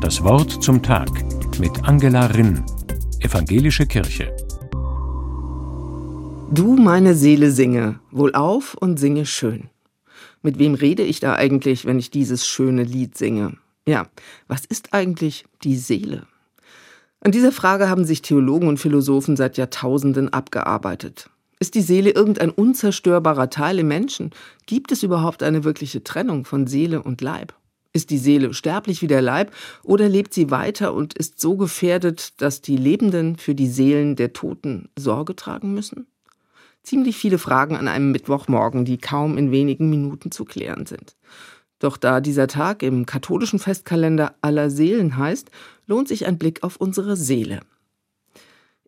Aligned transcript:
Das 0.00 0.24
Wort 0.24 0.62
zum 0.64 0.82
Tag 0.82 1.10
mit 1.58 1.84
Angela 1.84 2.24
Rinn, 2.24 2.64
Evangelische 3.20 3.84
Kirche. 3.86 4.34
Du, 6.50 6.74
meine 6.76 7.14
Seele, 7.14 7.50
singe, 7.50 8.00
wohlauf 8.10 8.72
und 8.72 8.98
singe 8.98 9.26
schön. 9.26 9.68
Mit 10.40 10.58
wem 10.58 10.72
rede 10.72 11.02
ich 11.02 11.20
da 11.20 11.34
eigentlich, 11.34 11.84
wenn 11.84 11.98
ich 11.98 12.10
dieses 12.10 12.46
schöne 12.46 12.82
Lied 12.82 13.18
singe? 13.18 13.58
Ja, 13.86 14.06
was 14.48 14.64
ist 14.64 14.94
eigentlich 14.94 15.44
die 15.64 15.76
Seele? 15.76 16.26
An 17.20 17.30
dieser 17.30 17.52
Frage 17.52 17.90
haben 17.90 18.06
sich 18.06 18.22
Theologen 18.22 18.68
und 18.68 18.78
Philosophen 18.78 19.36
seit 19.36 19.58
Jahrtausenden 19.58 20.32
abgearbeitet. 20.32 21.28
Ist 21.58 21.74
die 21.74 21.82
Seele 21.82 22.08
irgendein 22.08 22.48
unzerstörbarer 22.48 23.50
Teil 23.50 23.80
im 23.80 23.88
Menschen? 23.88 24.30
Gibt 24.64 24.92
es 24.92 25.02
überhaupt 25.02 25.42
eine 25.42 25.62
wirkliche 25.62 26.02
Trennung 26.02 26.46
von 26.46 26.66
Seele 26.66 27.02
und 27.02 27.20
Leib? 27.20 27.52
Ist 27.92 28.10
die 28.10 28.18
Seele 28.18 28.54
sterblich 28.54 29.02
wie 29.02 29.08
der 29.08 29.22
Leib 29.22 29.52
oder 29.82 30.08
lebt 30.08 30.32
sie 30.32 30.50
weiter 30.50 30.94
und 30.94 31.14
ist 31.14 31.40
so 31.40 31.56
gefährdet, 31.56 32.40
dass 32.40 32.60
die 32.60 32.76
Lebenden 32.76 33.36
für 33.36 33.54
die 33.54 33.68
Seelen 33.68 34.14
der 34.14 34.32
Toten 34.32 34.88
Sorge 34.96 35.34
tragen 35.34 35.74
müssen? 35.74 36.06
Ziemlich 36.84 37.16
viele 37.16 37.38
Fragen 37.38 37.76
an 37.76 37.88
einem 37.88 38.12
Mittwochmorgen, 38.12 38.84
die 38.84 38.98
kaum 38.98 39.36
in 39.36 39.50
wenigen 39.50 39.90
Minuten 39.90 40.30
zu 40.30 40.44
klären 40.44 40.86
sind. 40.86 41.16
Doch 41.80 41.96
da 41.96 42.20
dieser 42.20 42.46
Tag 42.46 42.82
im 42.82 43.06
katholischen 43.06 43.58
Festkalender 43.58 44.34
aller 44.40 44.70
Seelen 44.70 45.16
heißt, 45.16 45.50
lohnt 45.86 46.08
sich 46.08 46.26
ein 46.26 46.38
Blick 46.38 46.62
auf 46.62 46.76
unsere 46.76 47.16
Seele. 47.16 47.60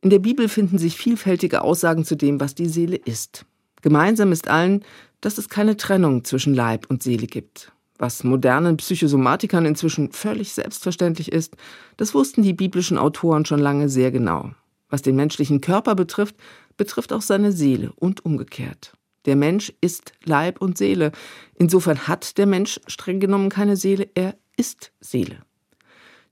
In 0.01 0.11
der 0.11 0.19
Bibel 0.21 0.49
finden 0.49 0.79
sich 0.79 0.97
vielfältige 0.97 1.63
Aussagen 1.63 2.05
zu 2.05 2.17
dem, 2.17 2.39
was 2.39 2.55
die 2.55 2.69
Seele 2.69 2.97
ist. 2.97 3.47
Gemeinsam 3.83 4.31
ist 4.31 4.49
allen, 4.49 4.85
dass 5.21 5.39
es 5.39 5.49
keine 5.49 5.77
Trennung 5.77 6.25
zwischen 6.25 6.55
Leib 6.55 6.87
und 6.89 7.03
Seele 7.03 7.27
gibt. 7.27 7.73
Was 8.03 8.25
modernen 8.25 8.79
Psychosomatikern 8.79 9.65
inzwischen 9.65 10.11
völlig 10.11 10.55
selbstverständlich 10.55 11.31
ist, 11.31 11.55
das 11.99 12.15
wussten 12.15 12.43
die 12.43 12.53
biblischen 12.53 12.99
Autoren 12.99 13.45
schon 13.45 13.61
lange 13.61 13.89
sehr 13.89 14.11
genau. 14.11 14.51
Was 14.89 15.03
den 15.03 15.15
menschlichen 15.15 15.61
Körper 15.61 15.95
betrifft, 15.95 16.35
betrifft 16.77 17.13
auch 17.13 17.23
seine 17.23 17.53
Seele 17.53 17.93
und 17.95 18.25
umgekehrt. 18.25 18.95
Der 19.25 19.37
Mensch 19.37 19.73
ist 19.81 20.15
Leib 20.25 20.61
und 20.61 20.77
Seele. 20.77 21.13
Insofern 21.55 22.09
hat 22.09 22.39
der 22.39 22.47
Mensch 22.47 22.81
streng 22.89 23.21
genommen 23.21 23.51
keine 23.51 23.77
Seele, 23.77 24.11
er 24.17 24.35
ist 24.57 24.91
Seele. 24.99 25.37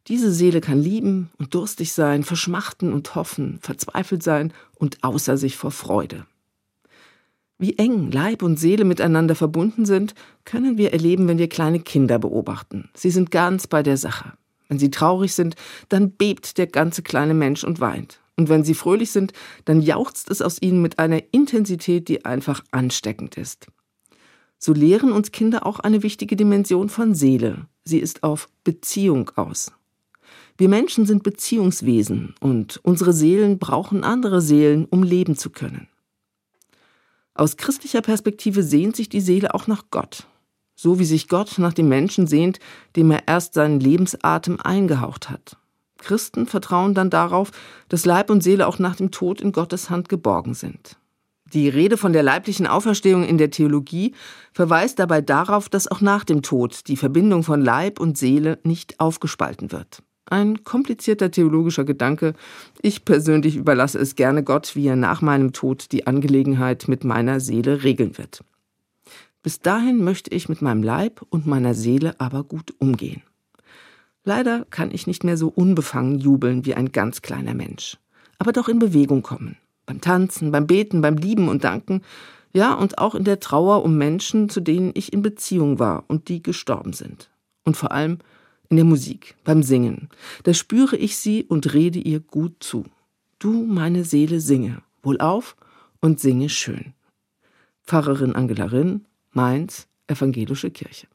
Diese 0.08 0.32
Seele 0.32 0.60
kann 0.60 0.82
lieben 0.82 1.30
und 1.38 1.54
durstig 1.54 1.92
sein, 1.92 2.24
verschmachten 2.24 2.92
und 2.92 3.14
hoffen, 3.14 3.60
verzweifelt 3.62 4.24
sein 4.24 4.52
und 4.74 5.04
außer 5.04 5.36
sich 5.36 5.56
vor 5.56 5.70
Freude. 5.70 6.26
Wie 7.60 7.76
eng 7.76 8.10
Leib 8.10 8.42
und 8.42 8.58
Seele 8.58 8.86
miteinander 8.86 9.34
verbunden 9.34 9.84
sind, 9.84 10.14
können 10.46 10.78
wir 10.78 10.94
erleben, 10.94 11.28
wenn 11.28 11.36
wir 11.36 11.50
kleine 11.50 11.78
Kinder 11.78 12.18
beobachten. 12.18 12.88
Sie 12.94 13.10
sind 13.10 13.30
ganz 13.30 13.66
bei 13.66 13.82
der 13.82 13.98
Sache. 13.98 14.32
Wenn 14.70 14.78
sie 14.78 14.90
traurig 14.90 15.34
sind, 15.34 15.56
dann 15.90 16.12
bebt 16.12 16.56
der 16.56 16.68
ganze 16.68 17.02
kleine 17.02 17.34
Mensch 17.34 17.62
und 17.62 17.78
weint. 17.78 18.18
Und 18.38 18.48
wenn 18.48 18.64
sie 18.64 18.72
fröhlich 18.72 19.10
sind, 19.10 19.34
dann 19.66 19.82
jauchzt 19.82 20.30
es 20.30 20.40
aus 20.40 20.62
ihnen 20.62 20.80
mit 20.80 20.98
einer 20.98 21.22
Intensität, 21.32 22.08
die 22.08 22.24
einfach 22.24 22.64
ansteckend 22.70 23.36
ist. 23.36 23.66
So 24.58 24.72
lehren 24.72 25.12
uns 25.12 25.30
Kinder 25.30 25.66
auch 25.66 25.80
eine 25.80 26.02
wichtige 26.02 26.36
Dimension 26.36 26.88
von 26.88 27.14
Seele. 27.14 27.66
Sie 27.84 27.98
ist 27.98 28.22
auf 28.22 28.48
Beziehung 28.64 29.32
aus. 29.36 29.70
Wir 30.56 30.70
Menschen 30.70 31.04
sind 31.04 31.24
Beziehungswesen 31.24 32.34
und 32.40 32.80
unsere 32.82 33.12
Seelen 33.12 33.58
brauchen 33.58 34.02
andere 34.02 34.40
Seelen, 34.40 34.86
um 34.86 35.02
leben 35.02 35.36
zu 35.36 35.50
können. 35.50 35.88
Aus 37.40 37.56
christlicher 37.56 38.02
Perspektive 38.02 38.62
sehnt 38.62 38.96
sich 38.96 39.08
die 39.08 39.22
Seele 39.22 39.54
auch 39.54 39.66
nach 39.66 39.84
Gott, 39.90 40.26
so 40.76 40.98
wie 40.98 41.06
sich 41.06 41.26
Gott 41.26 41.56
nach 41.56 41.72
dem 41.72 41.88
Menschen 41.88 42.26
sehnt, 42.26 42.58
dem 42.96 43.10
er 43.10 43.26
erst 43.26 43.54
seinen 43.54 43.80
Lebensatem 43.80 44.60
eingehaucht 44.60 45.30
hat. 45.30 45.56
Christen 45.96 46.46
vertrauen 46.46 46.92
dann 46.92 47.08
darauf, 47.08 47.50
dass 47.88 48.04
Leib 48.04 48.28
und 48.28 48.42
Seele 48.42 48.66
auch 48.66 48.78
nach 48.78 48.94
dem 48.94 49.10
Tod 49.10 49.40
in 49.40 49.52
Gottes 49.52 49.88
Hand 49.88 50.10
geborgen 50.10 50.52
sind. 50.52 50.98
Die 51.54 51.70
Rede 51.70 51.96
von 51.96 52.12
der 52.12 52.22
leiblichen 52.22 52.66
Auferstehung 52.66 53.24
in 53.24 53.38
der 53.38 53.50
Theologie 53.50 54.14
verweist 54.52 54.98
dabei 54.98 55.22
darauf, 55.22 55.70
dass 55.70 55.90
auch 55.90 56.02
nach 56.02 56.24
dem 56.24 56.42
Tod 56.42 56.88
die 56.88 56.98
Verbindung 56.98 57.42
von 57.42 57.62
Leib 57.62 58.00
und 58.00 58.18
Seele 58.18 58.58
nicht 58.64 59.00
aufgespalten 59.00 59.72
wird. 59.72 60.02
Ein 60.26 60.62
komplizierter 60.64 61.30
theologischer 61.30 61.84
Gedanke. 61.84 62.34
Ich 62.82 63.04
persönlich 63.04 63.56
überlasse 63.56 63.98
es 63.98 64.14
gerne 64.14 64.44
Gott, 64.44 64.76
wie 64.76 64.86
er 64.86 64.96
nach 64.96 65.22
meinem 65.22 65.52
Tod 65.52 65.90
die 65.92 66.06
Angelegenheit 66.06 66.86
mit 66.86 67.04
meiner 67.04 67.40
Seele 67.40 67.82
regeln 67.82 68.16
wird. 68.16 68.44
Bis 69.42 69.60
dahin 69.60 70.04
möchte 70.04 70.30
ich 70.34 70.48
mit 70.48 70.62
meinem 70.62 70.82
Leib 70.82 71.22
und 71.30 71.46
meiner 71.46 71.74
Seele 71.74 72.14
aber 72.18 72.44
gut 72.44 72.74
umgehen. 72.78 73.22
Leider 74.24 74.66
kann 74.68 74.90
ich 74.90 75.06
nicht 75.06 75.24
mehr 75.24 75.38
so 75.38 75.48
unbefangen 75.48 76.18
jubeln 76.18 76.66
wie 76.66 76.74
ein 76.74 76.92
ganz 76.92 77.22
kleiner 77.22 77.54
Mensch, 77.54 77.96
aber 78.38 78.52
doch 78.52 78.68
in 78.68 78.78
Bewegung 78.78 79.22
kommen. 79.22 79.56
Beim 79.86 80.02
Tanzen, 80.02 80.52
beim 80.52 80.66
Beten, 80.66 81.00
beim 81.00 81.16
Lieben 81.16 81.48
und 81.48 81.64
Danken, 81.64 82.02
ja, 82.52 82.74
und 82.74 82.98
auch 82.98 83.14
in 83.14 83.24
der 83.24 83.40
Trauer 83.40 83.82
um 83.82 83.96
Menschen, 83.96 84.48
zu 84.48 84.60
denen 84.60 84.90
ich 84.94 85.12
in 85.12 85.22
Beziehung 85.22 85.78
war 85.78 86.04
und 86.08 86.28
die 86.28 86.42
gestorben 86.42 86.92
sind. 86.92 87.30
Und 87.64 87.76
vor 87.76 87.92
allem 87.92 88.18
in 88.70 88.76
der 88.76 88.84
Musik, 88.84 89.34
beim 89.44 89.62
Singen. 89.62 90.08
Da 90.44 90.54
spüre 90.54 90.96
ich 90.96 91.16
sie 91.16 91.44
und 91.44 91.74
rede 91.74 91.98
ihr 91.98 92.20
gut 92.20 92.54
zu. 92.60 92.84
Du, 93.38 93.64
meine 93.66 94.04
Seele, 94.04 94.40
singe, 94.40 94.82
wohlauf 95.02 95.56
und 96.00 96.20
singe 96.20 96.48
schön. 96.48 96.94
Pfarrerin 97.84 98.34
Angela 98.34 98.66
Rinn, 98.66 99.06
Mainz, 99.32 99.88
Evangelische 100.06 100.70
Kirche. 100.70 101.06